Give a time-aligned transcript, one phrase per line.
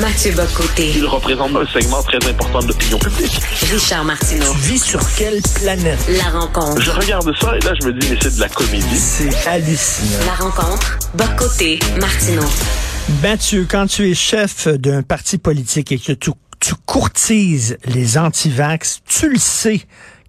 [0.00, 0.92] Mathieu Bocoté.
[0.96, 3.40] Il représente un segment très important de l'opinion publique.
[3.72, 4.52] Richard Martineau.
[4.52, 5.98] Tu vis sur quelle planète?
[6.08, 6.82] La rencontre.
[6.82, 8.98] Je regarde ça et là, je me dis, mais c'est de la comédie.
[8.98, 10.26] C'est hallucinant.
[10.26, 10.98] La rencontre.
[11.14, 11.78] Bocoté.
[12.00, 12.42] Martineau.
[13.22, 19.00] Mathieu, quand tu es chef d'un parti politique et que tu, tu courtises les antivax,
[19.06, 19.80] tu le sais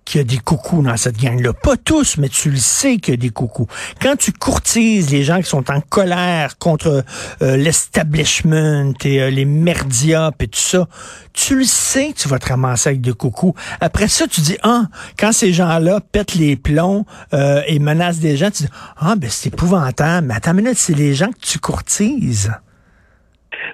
[0.05, 1.51] qu'il y a des coucous dans cette gang-là.
[1.53, 3.67] Pas tous, mais tu le sais qu'il y a des coucous.
[4.01, 7.03] Quand tu courtises les gens qui sont en colère contre
[7.41, 10.87] euh, l'establishment et euh, les merdias et tout ça,
[11.33, 13.53] tu le sais que tu vas te ramasser avec des coucous.
[13.81, 14.83] Après ça, tu dis, ah,
[15.17, 19.29] quand ces gens-là pètent les plombs euh, et menacent des gens, tu dis, ah, ben
[19.29, 20.27] c'est épouvantable.
[20.27, 22.51] Mais attends une minute, c'est les gens que tu courtises.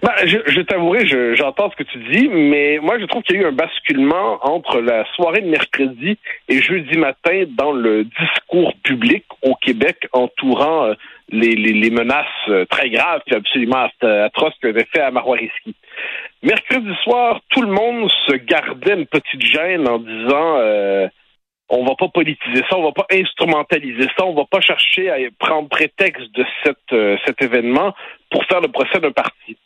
[0.02, 3.40] Ben, je, je t'avouerai, j'entends ce que tu dis, mais moi, je trouve qu'il y
[3.40, 6.18] a eu un basculement entre la soirée de mercredi
[6.48, 10.94] et jeudi matin dans le discours public au Québec entourant euh,
[11.30, 15.76] les, les, les, menaces euh, très graves et absolument atroces qu'avait fait à Marois-Risky.
[16.44, 20.58] Mercredi soir, tout le monde se gardait une petite gêne en disant...
[20.58, 21.08] Euh,
[21.72, 25.16] on va pas politiser ça, on va pas instrumentaliser ça, on va pas chercher à
[25.40, 26.46] prendre prétexte de
[26.92, 27.96] euh, cet événement
[28.30, 29.58] pour faire le procès d'un parti.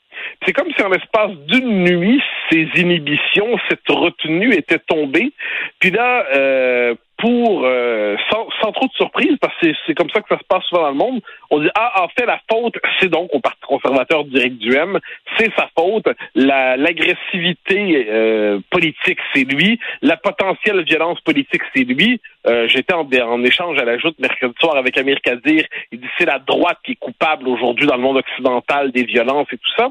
[0.46, 5.32] C'est comme si en l'espace d'une nuit, ces inhibitions, cette retenue était tombée.
[5.80, 10.22] Puis là, euh, pour euh, sans, sans, trop de surprise, parce que c'est comme ça
[10.22, 12.76] que ça se passe souvent dans le monde, on dit ah en fait la faute
[13.00, 15.00] c'est donc au Parti conservateur d'Éric Duhem,
[15.38, 22.20] c'est sa faute, l'agressivité euh, politique c'est lui, la potentielle violence politique c'est lui.
[22.48, 26.08] Euh, J'étais en, en, échange à la joute mercredi soir avec Amir Kadir, il dit
[26.18, 29.72] c'est la droite qui est coupable aujourd'hui dans le monde occidental des violences et tout
[29.78, 29.90] ça.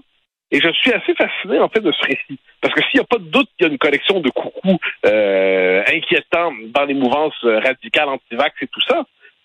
[0.50, 2.39] Et je suis assez fasciné, en fait, de ce récit.
[2.61, 4.78] Parce que s'il n'y a pas de doute qu'il y a une collection de coucous
[5.06, 9.05] euh, inquiétants dans les mouvances radicales anti-vax et tout ça,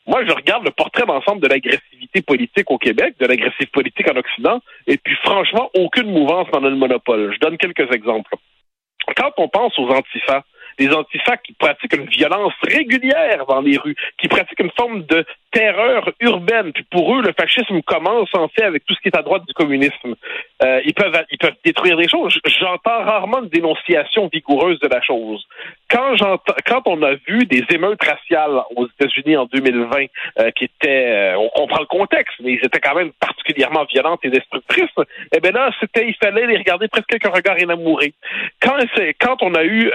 [0.10, 4.18] moi, je regarde le portrait d'ensemble de l'agressivité politique au Québec, de l'agressivité politique en
[4.18, 7.32] Occident, et puis franchement, aucune mouvance n'en a le monopole.
[7.32, 8.36] Je donne quelques exemples.
[9.16, 10.44] Quand on pense aux antifas,
[10.80, 15.26] des antifas qui pratiquent une violence régulière dans les rues, qui pratiquent une forme de
[15.52, 16.72] terreur urbaine.
[16.74, 19.46] Puis pour eux, le fascisme commence en fait avec tout ce qui est à droite
[19.48, 20.16] du communisme.
[20.64, 22.40] Euh, ils peuvent ils peuvent détruire des choses.
[22.46, 25.46] J'entends rarement une dénonciation vigoureuse de la chose.
[25.90, 30.06] Quand j'entends quand on a vu des émeutes raciales aux États-Unis en 2020
[30.40, 34.20] euh, qui étaient, euh, on comprend le contexte, mais ils étaient quand même particulièrement violentes
[34.24, 34.90] et destructrices.
[35.36, 38.14] Eh bien là, c'était il fallait les regarder presque avec un regard énamouré.
[38.62, 39.90] Quand c'est quand on a eu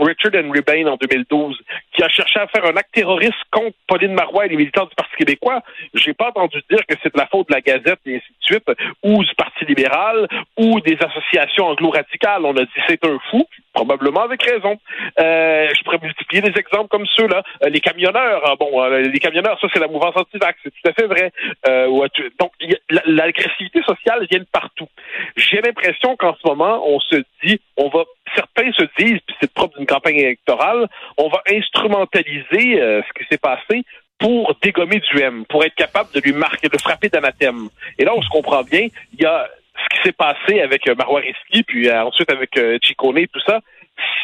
[0.00, 1.58] Richard Henry Bain en 2012
[1.94, 4.94] qui a cherché à faire un acte terroriste contre Pauline Marois et les militants du
[4.94, 5.62] Parti québécois,
[5.94, 8.44] j'ai pas entendu dire que c'est de la faute de la Gazette et ainsi de
[8.44, 8.70] suite,
[9.02, 12.44] ou du Parti libéral, ou des associations anglo-radicales.
[12.44, 14.78] On a dit c'est un fou, probablement avec raison.
[15.20, 17.42] Euh, je pourrais multiplier des exemples comme ceux-là.
[17.62, 20.88] Euh, les camionneurs, ah bon, euh, les camionneurs, ça c'est la mouvance anti-vax, c'est tout
[20.88, 21.32] à fait vrai.
[21.68, 22.08] Euh,
[22.40, 22.52] donc
[23.06, 24.88] l'agressivité sociale vient de partout.
[25.36, 28.04] J'ai l'impression qu'en ce moment, on se dit, on va,
[28.34, 33.38] certains se disent, puis c'est propre d'une campagne électorale, on va instrumentaliser ce qui s'est
[33.38, 33.84] passé
[34.18, 37.68] pour dégommer du M, pour être capable de lui marquer, de frapper d'anathème.
[37.98, 41.20] Et là, on se comprend bien, il y a ce qui s'est passé avec Marois
[41.20, 43.60] Risky, puis ensuite avec Chicone et tout ça,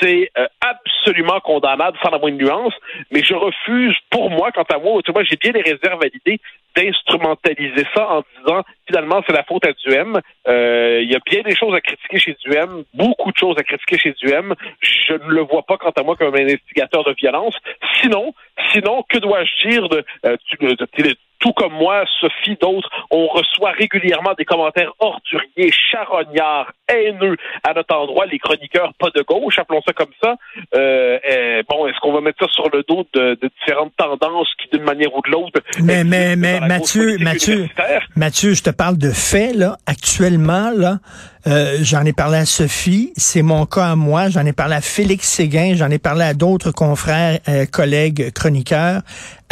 [0.03, 2.75] c'est euh, absolument condamnable sans la moindre nuance,
[3.11, 6.41] mais je refuse, pour moi, quant à moi, moi j'ai bien les réserves à l'idée
[6.75, 10.21] d'instrumentaliser ça en disant finalement c'est la faute à Duhem.
[10.49, 13.63] Euh, il y a bien des choses à critiquer chez Duhem, beaucoup de choses à
[13.63, 14.55] critiquer chez Duhem.
[14.81, 17.55] Je ne le vois pas quant à moi comme un instigateur de violence.
[18.01, 18.35] Sinon,
[18.73, 23.73] sinon, que dois-je dire de, euh, de, de tout comme moi, Sophie, d'autres, on reçoit
[23.73, 29.83] régulièrement des commentaires orduriers, charognards, haineux à notre endroit, les chroniqueurs pas de gauche, appelons
[29.85, 30.37] ça comme ça.
[30.75, 34.49] Euh, euh, bon, est-ce qu'on va mettre ça sur le dos de, de différentes tendances
[34.61, 35.61] qui, d'une manière ou de l'autre...
[35.83, 37.69] Mais, mais, mais, Mathieu, Mathieu,
[38.15, 40.99] Mathieu, je te parle de faits, là, actuellement, là,
[41.47, 44.29] euh, j'en ai parlé à Sophie, c'est mon cas à moi.
[44.29, 49.03] J'en ai parlé à Félix Séguin, j'en ai parlé à d'autres confrères, euh, collègues, chroniqueurs.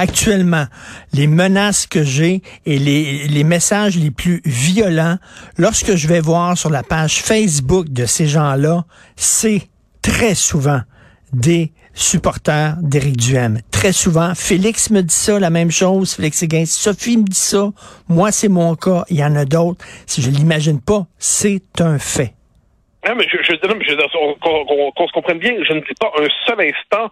[0.00, 0.64] Actuellement,
[1.12, 5.18] les menaces que j'ai et les, messages les plus violents,
[5.58, 8.84] lorsque je vais voir sur la page Facebook de ces gens-là,
[9.16, 9.68] c'est
[10.00, 10.80] très souvent
[11.34, 13.58] des supporters d'Éric Duhem.
[13.70, 16.64] Très souvent, Félix me dit ça, la même chose, Félix Séguin.
[16.64, 17.68] Sophie me dit ça.
[18.08, 19.04] Moi, c'est mon cas.
[19.10, 19.84] Il y en a d'autres.
[20.06, 22.32] Si je l'imagine pas, c'est un fait.
[23.04, 23.54] Mais je, je,
[24.94, 27.10] qu'on se comprenne bien, je ne dis pas un seul instant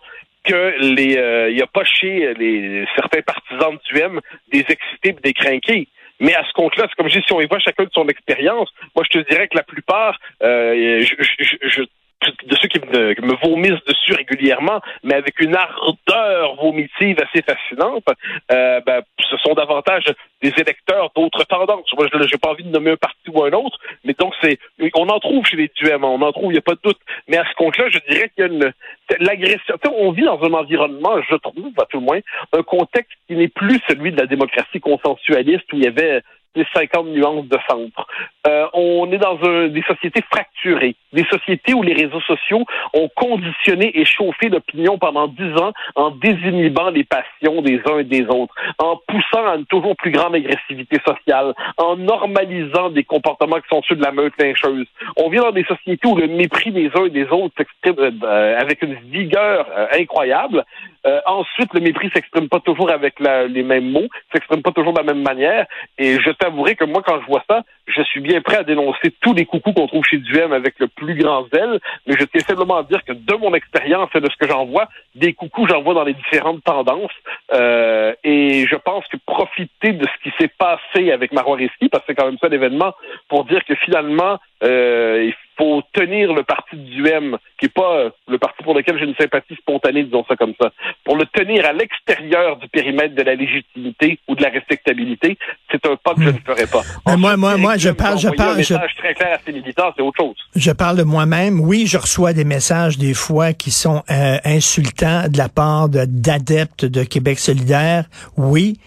[0.49, 5.23] que les il euh, a pas chez les certains partisans de Duhem des excités et
[5.23, 5.89] des crainqués.
[6.21, 8.09] Mais à ce compte-là, c'est comme je dis, si on y voit chacun de son
[8.09, 11.83] expérience, moi je te dirais que la plupart, euh, je, je,
[12.21, 18.05] de ceux qui me, vomissent dessus régulièrement, mais avec une ardeur vomitive assez fascinante,
[18.51, 20.05] euh, ben, ce sont davantage
[20.43, 21.93] des électeurs d'autres tendances.
[21.97, 24.59] Moi, je n'ai pas envie de nommer un parti ou un autre, mais donc c'est,
[24.95, 26.99] on en trouve chez les DUM, on en trouve, il n'y a pas de doute.
[27.29, 28.73] Mais à ce compte-là, je dirais qu'il y a une,
[29.21, 29.77] l'agression.
[29.97, 32.21] On vit dans un environnement, je trouve, à tout le moins,
[32.53, 36.23] un contexte qui n'est plus celui de la démocratie consensualiste où il y avait
[36.59, 38.07] des 50 nuances de centre.
[38.47, 39.37] Euh, on est dans
[39.69, 42.65] des sociétés fracturées, des sociétés où les réseaux sociaux
[42.95, 48.05] ont conditionné et chauffé l'opinion pendant dix ans en désinhibant les passions des uns et
[48.05, 53.61] des autres, en poussant à une toujours plus grande agressivité sociale, en normalisant des comportements
[53.61, 54.87] qui sont ceux de la meute lyncheuse.
[55.17, 58.59] On vit dans des sociétés où le mépris des uns et des autres s'exprime euh,
[58.59, 60.65] avec une vigueur euh, incroyable.
[61.07, 64.99] Euh, ensuite, le mépris s'exprime pas toujours avec les mêmes mots, s'exprime pas toujours de
[64.99, 65.67] la même manière.
[65.97, 66.31] Et je
[66.77, 69.73] que moi, quand je vois ça, je suis bien prêt à dénoncer tous les coucous
[69.73, 73.03] qu'on trouve chez Duhem avec le plus grand zèle, mais je tiens simplement à dire
[73.05, 76.05] que de mon expérience et de ce que j'en vois, des coucous, j'en vois dans
[76.05, 77.13] les différentes tendances.
[77.53, 82.05] Euh, et je pense que profiter de ce qui s'est passé avec Marois Risky, parce
[82.05, 82.95] que c'est quand même ça l'événement,
[83.29, 87.97] pour dire que finalement, euh, il faut tenir le parti du UM, qui n'est pas
[87.97, 90.73] euh, le parti pour lequel j'ai une sympathie spontanée, disons ça comme ça,
[91.05, 95.37] pour le tenir à l'extérieur du périmètre de la légitimité ou de la respectabilité,
[95.71, 96.83] c'est un pas que je ne ferai pas.
[97.17, 98.75] Moi, moi, moi, je parle, je parle, je...
[98.75, 100.37] très clair à militants, c'est autre chose.
[100.55, 101.61] Je parle de moi-même.
[101.61, 106.85] Oui, je reçois des messages des fois qui sont euh, insultants de la part d'adeptes
[106.85, 108.05] de Québec solidaire.
[108.37, 108.79] Oui,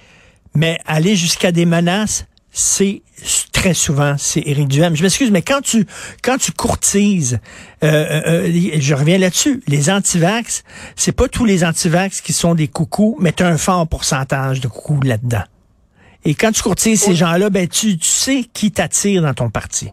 [0.56, 3.02] mais aller jusqu'à des menaces, c'est
[3.52, 4.96] très souvent, c'est Éric Duhem.
[4.96, 5.86] Je m'excuse, mais quand tu
[6.22, 7.40] quand tu courtises,
[7.84, 10.64] euh, euh, euh je reviens là-dessus, les antivax,
[10.96, 14.60] c'est pas tous les antivax qui sont des coucous, mais tu as un fort pourcentage
[14.60, 15.44] de coucous là-dedans.
[16.26, 19.92] Et quand tu courtises ces gens-là, ben tu, tu sais qui t'attire dans ton parti.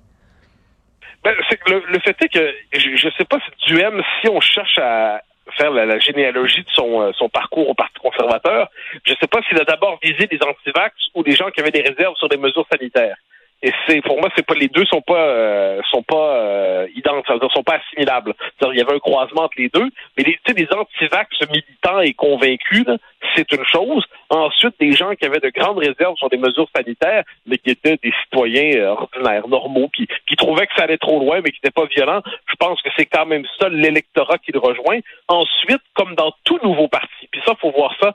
[1.24, 1.34] Ben,
[1.66, 5.22] le, le, fait est que je ne sais pas si Duhem, si on cherche à
[5.56, 8.68] faire la, généalogie de son, euh, son parcours au Parti conservateur,
[9.04, 11.70] je ne sais pas s'il a d'abord visé des antivax ou des gens qui avaient
[11.70, 13.16] des réserves sur des mesures sanitaires.
[13.60, 17.52] Et c'est pour moi, c'est pas les deux sont pas euh, sont pas euh, identiques,
[17.52, 18.34] sont pas assimilables.
[18.62, 22.86] Il y avait un croisement entre les deux, mais les, des antivax militants et convaincus,
[23.34, 24.04] c'est une chose.
[24.30, 27.98] Ensuite, des gens qui avaient de grandes réserves sur des mesures sanitaires, mais qui étaient
[28.00, 31.58] des citoyens euh, ordinaires, normaux, qui, qui trouvaient que ça allait trop loin, mais qui
[31.62, 32.22] n'étaient pas violents.
[32.46, 35.00] Je pense que c'est quand même ça l'électorat qui le rejoint.
[35.26, 38.14] Ensuite, comme dans tout nouveau parti, puis ça, faut voir ça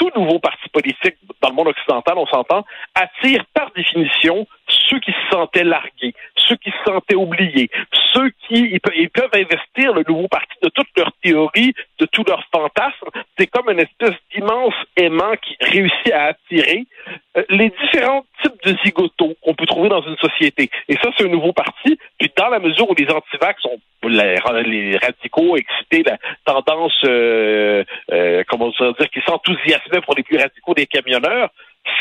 [0.00, 2.64] tout nouveau parti politique dans le monde occidental, on s'entend,
[2.94, 4.46] attire par définition
[4.90, 7.70] ceux qui se sentaient largués, ceux qui se sentaient oubliés,
[8.12, 12.44] ceux qui ils peuvent investir le nouveau parti de toutes leurs théories, de tous leurs
[12.52, 13.08] fantasmes.
[13.38, 16.86] C'est comme une espèce d'immense aimant qui réussit à attirer
[17.36, 20.70] euh, les différents types de zigotos qu'on peut trouver dans une société.
[20.88, 21.98] Et ça, c'est un nouveau parti.
[22.18, 23.78] Puis dans la mesure où les antivax sont
[24.08, 24.36] les,
[24.98, 30.86] radicaux excités, la tendance, euh, euh, comment dire, qui s'enthousiasmaient pour les plus radicaux des
[30.86, 31.50] camionneurs,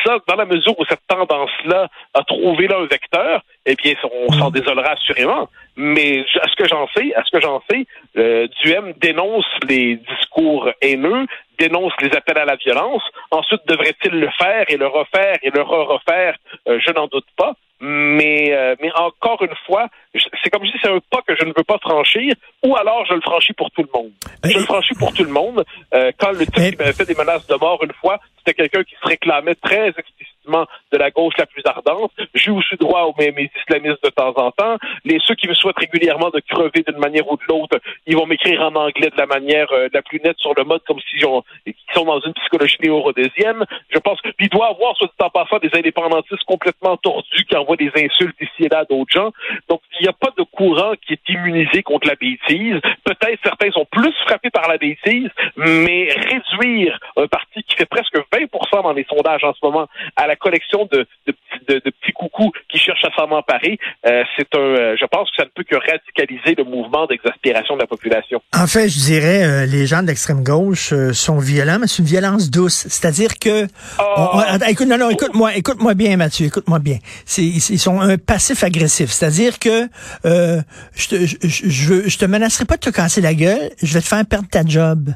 [0.06, 3.94] ça, dans la mesure où cette tendance-là a trouvé là un vecteur, eh bien,
[4.28, 4.54] on s'en mm.
[4.54, 5.50] désolera assurément.
[5.76, 7.86] Mais à ce que j'en sais, à ce que j'en sais,
[8.18, 11.26] euh, Duhem dénonce les discours haineux,
[11.58, 13.04] dénonce les appels à la violence.
[13.32, 16.36] Ensuite, devrait-il le faire et le refaire et le re-refaire?
[16.68, 17.54] Euh, Je n'en doute pas.
[17.82, 21.46] Mais, euh, mais encore une fois, c'est comme je dis, c'est un pas que je
[21.46, 22.34] ne veux pas franchir,
[22.66, 24.12] ou alors je le franchis pour tout le monde.
[24.44, 25.64] Je le franchis pour tout le monde.
[25.94, 28.84] Euh, quand le type qui m'avait fait des menaces de mort une fois, c'était quelqu'un
[28.84, 30.29] qui se réclamait très explicitement
[30.92, 32.12] de la gauche la plus ardente.
[32.34, 34.78] J'ai aussi droit aux mes, islamistes de temps en temps.
[35.06, 38.26] Les ceux qui me souhaitent régulièrement de crever d'une manière ou de l'autre, ils vont
[38.26, 41.18] m'écrire en anglais de la manière euh, la plus nette sur le mode, comme si
[41.18, 43.66] ils sont dans une psychologie néo-rhodésienne.
[43.90, 47.76] Je pense qu'il doit avoir, soit dit en passant, des indépendantistes complètement tordus qui envoient
[47.76, 49.32] des insultes ici et là à d'autres gens.
[49.70, 52.80] Donc, il n'y a pas de courant qui est immunisé contre la bêtise.
[53.04, 58.16] Peut-être certains sont plus frappés par la bêtise, mais réduire un parti qui fait presque
[58.34, 62.78] 20% dans les sondages en ce moment à la collection de, de, petits coucous qui
[62.78, 65.76] cherchent à s'en emparer, euh, c'est un, euh, je pense que ça ne peut que
[65.76, 68.42] radicaliser le mouvement d'exaspération de la population.
[68.56, 72.08] En fait, je dirais, euh, les gens de l'extrême gauche sont violents, mais c'est une
[72.08, 72.88] violence douce.
[72.90, 73.68] C'est-à-dire que,
[74.00, 74.42] oh.
[74.68, 76.98] écoute, non, non, écoute-moi, écoute-moi bien, Mathieu, écoute-moi bien.
[77.38, 79.10] ils sont un passif agressif.
[79.12, 79.88] C'est-à-dire que
[80.26, 80.62] euh,
[80.96, 84.02] je, te, je, je, je te menacerai pas de te casser la gueule, je vais
[84.02, 85.10] te faire perdre ta job.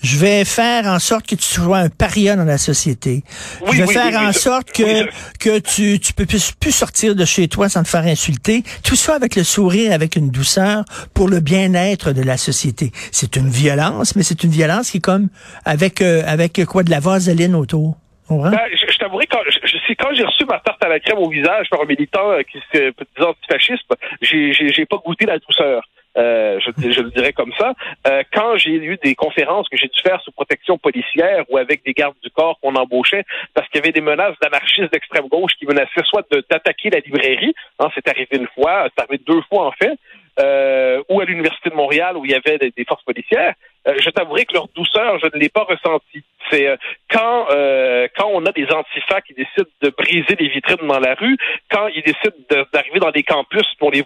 [0.00, 3.24] Je vais faire en sorte que tu sois un paria dans la société.
[3.72, 5.06] je vais faire en sorte que
[5.38, 8.62] que tu tu peux plus, plus sortir de chez toi sans te faire insulter.
[8.84, 12.92] Tout ça avec le sourire, avec une douceur pour le bien-être de la société.
[13.10, 15.28] C'est une violence, mais c'est une violence qui est comme
[15.64, 16.84] avec euh, avec quoi?
[16.84, 17.96] De la vaseline autour.
[18.30, 21.30] Ben, je, je t'avouerai quand je, quand j'ai reçu ma tarte à la crème au
[21.30, 23.84] visage par un militant euh, qui se disant antifasciste,
[24.20, 25.82] j'ai j'ai pas goûté la douceur.
[26.18, 27.74] Euh, je, je, le dirais comme ça.
[28.06, 31.84] Euh, quand j'ai eu des conférences que j'ai dû faire sous protection policière ou avec
[31.84, 35.52] des gardes du corps qu'on embauchait parce qu'il y avait des menaces d'anarchistes d'extrême gauche
[35.58, 39.66] qui menaçaient soit d'attaquer la librairie, hein, c'est arrivé une fois, c'est arrivé deux fois
[39.66, 39.96] en fait,
[40.40, 43.54] euh, ou à l'Université de Montréal où il y avait des, forces policières,
[43.86, 46.22] euh, je t'avouerai que leur douceur, je ne l'ai pas ressentie.
[46.50, 46.76] C'est euh,
[47.10, 51.14] quand euh, quand on a des antifas qui décident de briser les vitrines dans la
[51.14, 51.36] rue,
[51.70, 54.04] quand ils décident d'arriver dans des campus pour les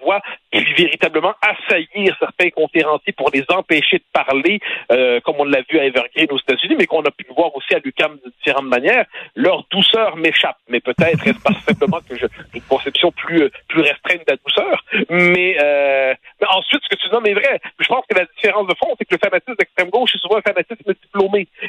[0.51, 4.61] puis véritablement assaillir certains conférenciers pour les empêcher de parler,
[5.25, 7.75] comme on l'a vu à Evergreen aux États-Unis, mais qu'on a pu le voir aussi
[7.75, 10.57] à l'UQAM de différentes manières, leur douceur m'échappe.
[10.69, 14.85] Mais peut-être est-ce pas simplement que j'ai une conception plus plus restreinte de la douceur.
[15.11, 15.57] Mais,
[16.41, 17.61] mais ensuite, ce que tu dis est vrai.
[17.79, 20.39] Je pense que la différence de fond, c'est que le fanatisme d'extrême gauche est souvent
[20.39, 20.93] un fanatisme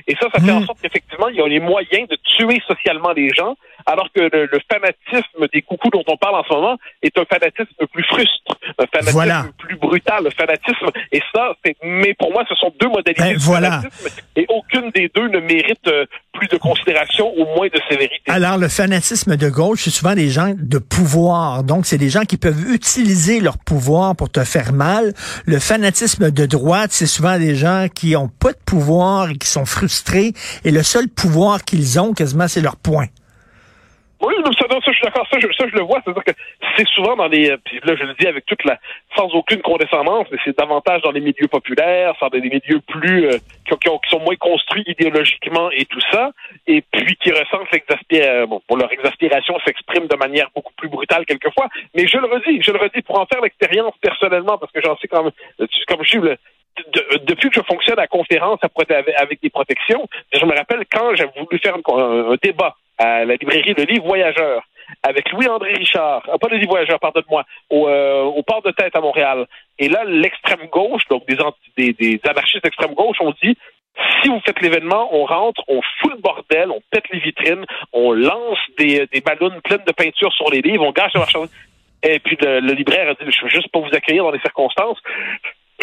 [0.07, 0.65] Et ça, ça fait en hmm.
[0.65, 4.59] sorte qu'effectivement, il y a les moyens de tuer socialement les gens, alors que le,
[4.71, 8.85] fanatisme des coucous dont on parle en ce moment est un fanatisme plus frustre, un
[8.87, 10.87] fanatisme plus brutal, le fanatisme.
[11.11, 14.89] Et ça, c'est, mais pour moi, ce sont deux modalités ben, de fanatisme, et aucune
[14.91, 16.05] des deux ne mérite euh,
[16.49, 18.23] de considération ou moins de sévérité.
[18.27, 21.63] Alors, le fanatisme de gauche, c'est souvent des gens de pouvoir.
[21.63, 25.13] Donc, c'est des gens qui peuvent utiliser leur pouvoir pour te faire mal.
[25.45, 29.47] Le fanatisme de droite, c'est souvent des gens qui ont pas de pouvoir et qui
[29.47, 30.33] sont frustrés.
[30.63, 33.07] Et le seul pouvoir qu'ils ont, quasiment, c'est leur point.
[34.23, 35.27] Oui, ça, ça, je suis d'accord.
[35.29, 35.99] Ça, ça, je le vois.
[36.03, 36.31] C'est-à-dire que
[36.77, 37.55] c'est souvent dans les.
[37.65, 38.79] Puis là, je le dis avec toute la.
[39.17, 43.27] sans aucune condescendance, mais c'est davantage dans les milieux populaires, dans des milieux plus.
[43.27, 46.31] Euh, qui, qui, sont moins construits idéologiquement et tout ça,
[46.67, 48.47] et puis qui ressentent l'exaspération.
[48.47, 51.67] Bon, pour leur exaspération s'exprime de manière beaucoup plus brutale quelquefois.
[51.95, 54.97] Mais je le redis, je le redis pour en faire l'expérience personnellement, parce que j'en
[54.97, 55.31] sais comme.
[55.87, 56.19] Comme je suis
[57.25, 58.59] depuis que je fonctionne à conférence
[59.17, 63.73] avec des protections, je me rappelle quand j'ai voulu faire un, débat à la librairie
[63.73, 64.63] de livres voyageurs
[65.01, 68.95] avec Louis-André Richard, euh, pas de livres voyageurs, pardonne-moi, au, euh, au, port de tête
[68.95, 69.47] à Montréal.
[69.79, 71.23] Et là, l'extrême gauche, donc
[71.77, 73.57] des, des, anarchistes extrême gauche, ont dit
[74.21, 78.11] si vous faites l'événement, on rentre, on fout le bordel, on pète les vitrines, on
[78.11, 81.53] lance des, des ballons pleines de peinture sur les livres, on gâche la marchandise.
[82.01, 84.39] Et puis le, le, libraire a dit, je veux juste pas vous accueillir dans les
[84.39, 84.97] circonstances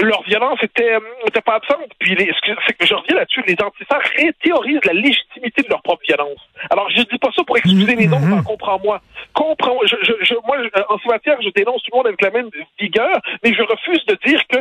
[0.05, 1.91] leur violence était, euh, était pas absente.
[1.99, 2.33] Puis les,
[2.67, 4.01] c'est que je reviens là-dessus, les antifas
[4.43, 6.39] théorisent la légitimité de leur propre violence.
[6.71, 8.43] Alors je dis pas ça pour excuser les autres, mm-hmm.
[8.43, 9.01] comprends-moi.
[9.33, 10.57] Comprends, je, je, moi,
[10.89, 14.05] en ce matière, je dénonce tout le monde avec la même vigueur, mais je refuse
[14.07, 14.59] de dire que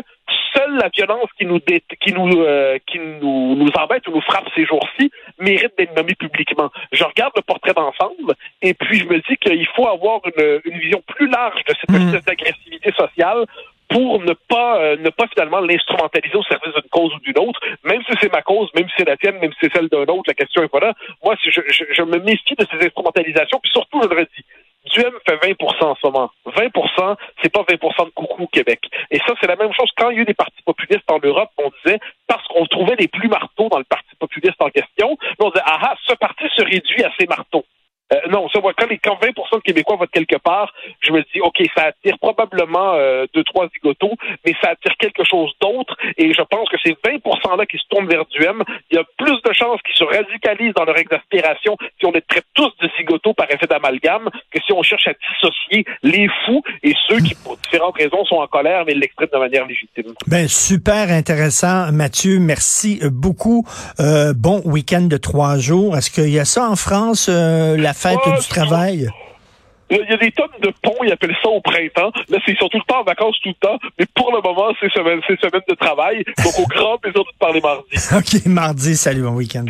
[0.53, 4.47] seule la violence qui nous qui nous euh, qui nous, nous embête ou nous frappe
[4.55, 6.71] ces jours-ci mérite d'être nommée publiquement.
[6.91, 10.79] Je regarde le portrait d'ensemble et puis je me dis qu'il faut avoir une, une
[10.79, 12.29] vision plus large de cette mm.
[12.29, 13.45] agressivité sociale
[13.89, 17.59] pour ne pas euh, ne pas finalement l'instrumentaliser au service d'une cause ou d'une autre,
[17.83, 20.05] même si c'est ma cause, même si c'est la tienne, même si c'est celle d'un
[20.05, 20.93] autre, la question est pas là.
[21.23, 24.45] Moi, je, je, je, me méfie de ces instrumentalisations, puis surtout, je le redis,
[24.85, 26.31] Duhem fait 20% en ce moment.
[26.45, 28.79] 20% c'est pas 20% de coucou au Québec.
[29.11, 31.19] Et ça, c'est la même chose quand il y a eu des partis populistes en
[31.21, 35.17] Europe, on disait, parce qu'on trouvait les plus marteaux dans le parti populiste en question,
[35.39, 37.65] on disait, ah ah, ce parti se réduit à ses marteaux.
[38.13, 41.41] Euh, non, ça, quand, les, quand 20 de Québécois votent quelque part, je me dis,
[41.41, 44.13] OK, ça attire probablement euh, deux, trois zigotos,
[44.45, 45.95] mais ça attire quelque chose d'autre.
[46.17, 48.99] Et je pense que ces 20 %-là qui se tournent vers du M, il y
[48.99, 52.71] a plus de chances qu'ils se radicalisent dans leur exaspération si on les traite tous
[52.81, 57.19] de zigotos par effet d'amalgame que si on cherche à dissocier les fous et ceux
[57.19, 60.13] qui, pour différentes raisons, sont en colère, mais l'expriment de manière légitime.
[60.27, 62.39] Ben, super intéressant, Mathieu.
[62.39, 63.65] Merci beaucoup.
[63.99, 65.97] Euh, bon week-end de trois jours.
[65.97, 69.09] Est-ce qu'il y a ça en France, euh, la fête du travail?
[69.91, 72.11] Il y a des tonnes de ponts, ils appellent ça au printemps.
[72.29, 73.79] Là, c'est surtout le temps en vacances tout le temps.
[73.97, 76.23] Mais pour le moment, c'est semaine, semaine de travail.
[76.43, 77.83] Donc, au grand plaisir de te parler mardi.
[78.15, 78.95] OK, mardi.
[78.95, 79.65] Salut, bon week-end.